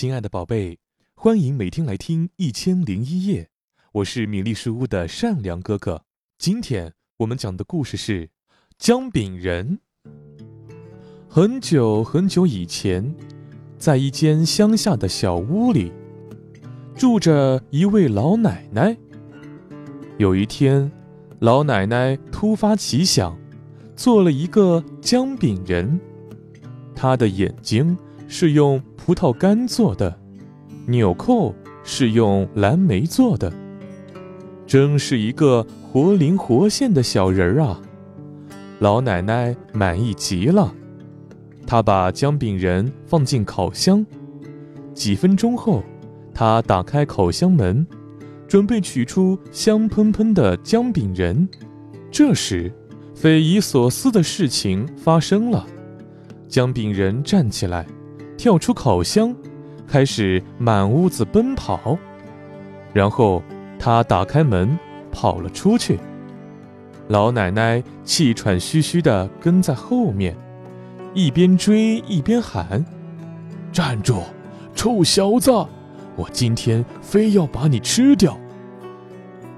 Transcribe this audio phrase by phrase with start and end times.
[0.00, 0.78] 亲爱的宝贝，
[1.14, 3.42] 欢迎每天来听《一千零一夜》，
[3.92, 6.04] 我是米粒书屋的善良哥哥。
[6.38, 8.30] 今天我们讲的故事是
[8.78, 9.78] 姜饼人。
[11.28, 13.14] 很久很久以前，
[13.76, 15.92] 在一间乡下的小屋里，
[16.94, 18.96] 住着一位老奶奶。
[20.16, 20.90] 有一天，
[21.40, 23.38] 老奶奶突发奇想，
[23.94, 26.00] 做了一个姜饼人。
[26.94, 27.94] 她的眼睛
[28.32, 30.16] 是用葡萄干做的，
[30.86, 31.52] 纽扣
[31.82, 33.52] 是用蓝莓做的，
[34.68, 37.82] 真是一个活灵活现的小人儿啊！
[38.78, 40.72] 老奶奶满意极了，
[41.66, 44.06] 她把姜饼人放进烤箱。
[44.94, 45.82] 几分钟后，
[46.32, 47.84] 她打开烤箱门，
[48.46, 51.48] 准备取出香喷喷的姜饼人。
[52.12, 52.72] 这时，
[53.12, 55.66] 匪夷所思的事情发生了。
[56.48, 57.84] 姜饼人站起来，
[58.40, 59.36] 跳出烤箱，
[59.86, 61.98] 开始满屋子奔跑。
[62.94, 63.42] 然后
[63.78, 64.78] 他打开门，
[65.12, 65.98] 跑了出去。
[67.08, 70.34] 老奶奶气喘吁吁地跟在后面，
[71.12, 72.82] 一边追一边喊
[73.70, 74.22] ：“站住，
[74.74, 75.50] 臭小子！
[76.16, 78.38] 我今天非要把你吃掉！”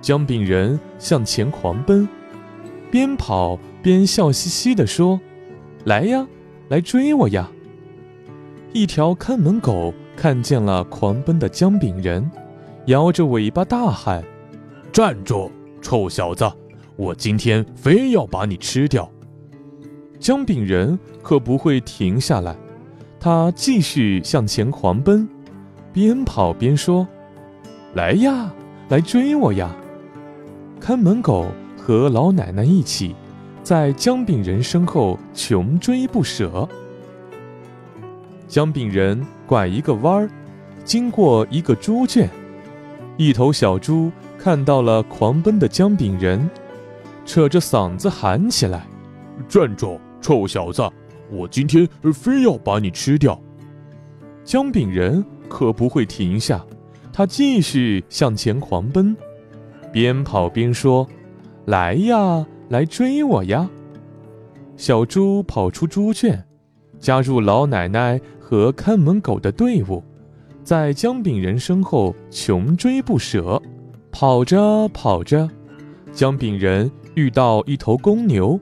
[0.00, 2.08] 姜饼人向前狂奔，
[2.90, 5.20] 边跑边笑嘻嘻地说
[5.84, 6.26] ：“来呀！”
[6.70, 7.50] 来追我呀！
[8.72, 12.30] 一条看门狗看见了狂奔的姜饼人，
[12.86, 14.24] 摇着尾巴大喊
[14.92, 15.50] ：“站住，
[15.82, 16.48] 臭小子！
[16.94, 19.10] 我今天非要把你吃掉！”
[20.20, 22.54] 姜饼人可不会停下来，
[23.18, 25.28] 他继续向前狂奔，
[25.92, 27.08] 边跑边说
[27.94, 28.52] ：“来呀，
[28.88, 29.74] 来追我呀！”
[30.78, 33.16] 看门狗和老奶奶一起。
[33.62, 36.66] 在姜饼人身后穷追不舍。
[38.50, 40.28] 姜饼人拐一个弯儿，
[40.84, 42.28] 经过一个猪圈，
[43.16, 46.50] 一头小猪看到了狂奔的姜饼人，
[47.24, 48.84] 扯着嗓子喊起来
[49.48, 50.82] ：“站住，臭小子！
[51.30, 53.40] 我今天非要把你吃掉！”
[54.42, 56.60] 姜饼人可不会停下，
[57.12, 59.16] 他继续向前狂奔，
[59.92, 61.06] 边跑边说
[61.66, 63.70] ：“来呀！”来追我呀！
[64.76, 66.44] 小猪跑出猪圈，
[67.00, 68.20] 加入老奶奶
[68.50, 70.02] 和看门狗的队伍，
[70.64, 73.62] 在姜饼人身后穷追不舍。
[74.10, 75.48] 跑着跑着，
[76.12, 78.58] 姜饼人遇到一头公牛。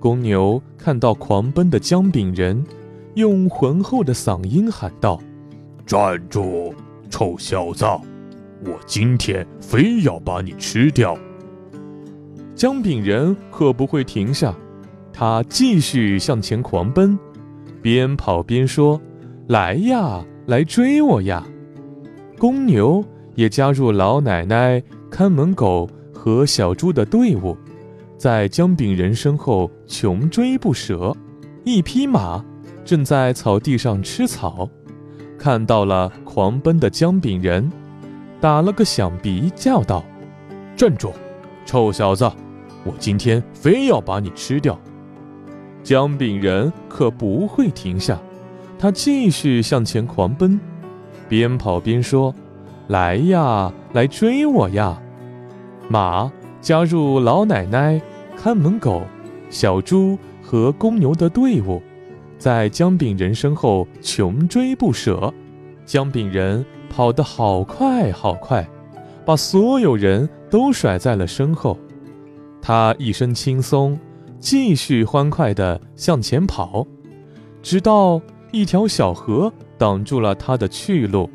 [0.00, 2.64] 公牛看到狂奔的姜饼人，
[3.14, 5.20] 用浑厚的嗓音喊道
[5.86, 6.74] ：“站住，
[7.08, 7.84] 臭小子！
[8.64, 11.16] 我今天非要把你吃掉！”
[12.56, 14.52] 姜饼人可不会停下，
[15.12, 17.16] 他继续向前狂奔，
[17.84, 18.98] 边跑边说
[19.46, 21.46] ：“来呀，来追我呀！”
[22.40, 27.54] 公牛也加入老奶奶、看门狗和小猪的队伍，
[28.16, 31.14] 在姜饼人身后穷追不舍。
[31.62, 32.42] 一匹马
[32.86, 34.66] 正在草地上吃草，
[35.38, 37.70] 看到了狂奔的姜饼人，
[38.40, 40.02] 打了个响鼻，叫道
[40.74, 41.12] ：“站住，
[41.66, 42.32] 臭小子！”
[42.82, 44.80] 我今天非要把你吃掉，
[45.84, 48.18] 姜饼人可不会停下，
[48.78, 50.58] 他继续向前狂奔，
[51.28, 52.34] 边跑边说
[52.88, 54.98] ：“来呀，来追我呀！”
[55.88, 58.00] 马加入老奶奶、
[58.34, 59.02] 看门狗、
[59.50, 61.82] 小猪和公牛的队伍，
[62.38, 65.32] 在姜饼人身后穷追不舍。
[65.84, 68.66] 姜饼人跑得好快好快，
[69.26, 71.78] 把所有人都甩在了身后。
[72.62, 73.98] 他一身轻松，
[74.44, 76.86] 继续欢快地向前跑，
[77.62, 78.20] 直到
[78.52, 81.30] 一条小河挡住了他的去路。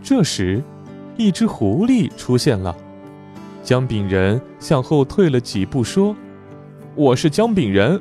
[0.00, 0.62] 这时，
[1.16, 2.76] 一只狐狸出现了。
[3.64, 6.14] 姜饼人向后退了几步，说
[6.94, 8.00] ：“我是姜饼人，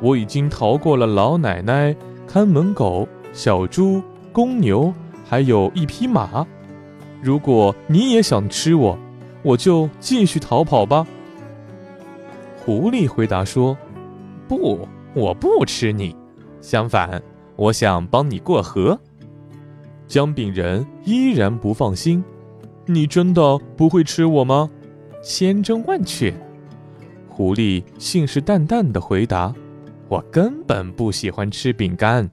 [0.00, 1.94] 我已经逃过了老奶奶、
[2.26, 4.90] 看门狗、小猪、公牛，
[5.28, 6.46] 还有一匹马。
[7.20, 8.98] 如果你也想吃我，
[9.42, 11.06] 我就继续逃跑吧。”
[12.66, 13.78] 狐狸回答说
[14.48, 16.16] ：“不，我不吃你。
[16.60, 17.22] 相反，
[17.54, 18.98] 我想帮你过河。”
[20.08, 22.24] 姜饼人依然不放心
[22.84, 24.68] ：“你真的不会吃我吗？”
[25.22, 26.34] 千真万确。
[27.28, 29.54] 狐狸信誓旦旦地回答
[30.10, 32.28] ：“我根本不喜欢吃饼干。”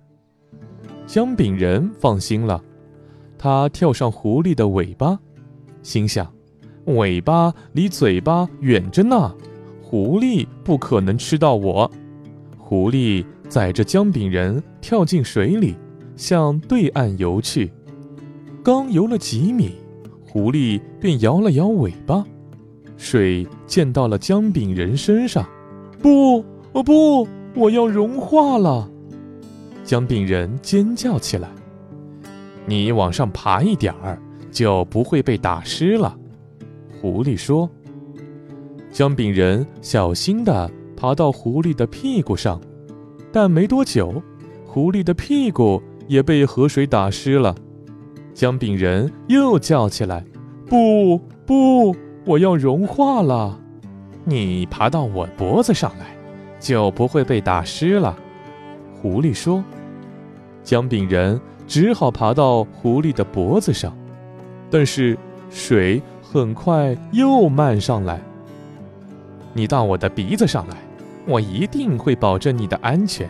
[1.06, 2.60] 姜饼人放心了，
[3.38, 5.20] 他跳上狐狸的尾巴，
[5.84, 6.34] 心想
[6.86, 9.32] ：“尾巴离嘴巴远着呢。”
[9.94, 11.92] 狐狸不可能吃到我。
[12.58, 15.76] 狐狸载着姜饼人跳进水里，
[16.16, 17.72] 向对岸游去。
[18.64, 19.74] 刚游了几米，
[20.26, 22.26] 狐狸便摇了摇尾巴，
[22.98, 25.48] 水溅到了姜饼人身上。
[26.02, 28.90] 不，哦不，我要融化了！
[29.84, 31.48] 姜饼人尖叫起来。
[32.66, 34.20] 你往上爬一点儿，
[34.52, 36.18] 就不会被打湿了。
[37.00, 37.70] 狐狸说。
[38.94, 42.62] 姜饼人小心地爬到狐狸的屁股上，
[43.32, 44.22] 但没多久，
[44.68, 47.56] 狐狸的屁股也被河水打湿了。
[48.36, 50.24] 姜饼人又叫起来
[50.70, 53.60] ：“不不，我要融化了！
[54.26, 56.16] 你爬到我脖子上来，
[56.60, 58.16] 就不会被打湿了。”
[59.02, 59.64] 狐狸说。
[60.62, 63.98] 姜饼人只好爬到狐狸的脖子上，
[64.70, 65.18] 但是
[65.50, 68.22] 水很快又漫上来。
[69.54, 70.78] 你到我的鼻子上来，
[71.26, 73.30] 我一定会保证你的安全。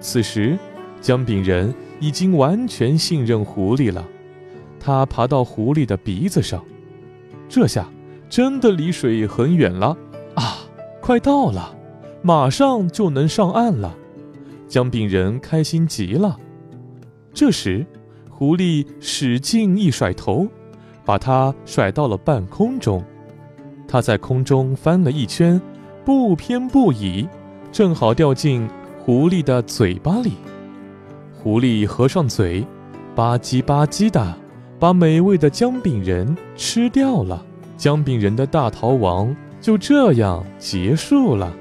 [0.00, 0.58] 此时，
[1.00, 4.06] 姜饼人已经完全信任狐狸了。
[4.78, 6.62] 他爬到狐狸的鼻子上，
[7.48, 7.88] 这下
[8.28, 9.96] 真的离水很远了
[10.34, 10.58] 啊！
[11.00, 11.74] 快到了，
[12.22, 13.96] 马上就能上岸了。
[14.68, 16.38] 姜饼人开心极了。
[17.32, 17.86] 这时，
[18.28, 20.46] 狐狸使劲一甩头，
[21.04, 23.02] 把它甩到了半空中。
[23.94, 25.62] 它在空中翻了一圈，
[26.04, 27.28] 不偏不倚，
[27.70, 28.68] 正好掉进
[28.98, 30.32] 狐狸的嘴巴里。
[31.32, 32.66] 狐狸合上嘴，
[33.14, 34.36] 吧唧吧唧的，
[34.80, 37.46] 把美味的姜饼人吃掉了。
[37.76, 41.54] 姜饼人的大逃亡就这样结束了。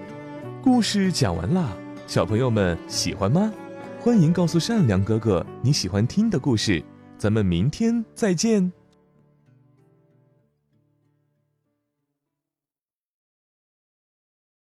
[0.63, 1.69] 故事讲完啦，
[2.07, 3.53] 小朋友们喜欢吗？
[3.99, 6.83] 欢迎告诉善良哥哥你喜欢听的故事。
[7.15, 8.82] 咱们明天再见。